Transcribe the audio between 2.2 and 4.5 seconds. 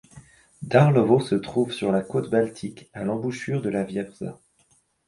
Baltique, à l’embouchure de la Wieprza.